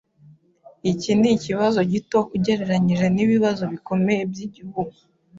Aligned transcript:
Iki 0.91 1.11
nikibazo 1.19 1.79
gito 1.91 2.19
ugereranije 2.35 3.05
nibibazo 3.15 3.63
bikomeye 3.73 4.21
byigihugu. 4.31 4.97